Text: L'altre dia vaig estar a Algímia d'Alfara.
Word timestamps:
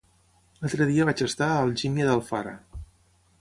L'altre 0.61 0.87
dia 0.91 1.05
vaig 1.09 1.21
estar 1.25 1.49
a 1.57 1.61
Algímia 1.67 2.09
d'Alfara. 2.09 2.55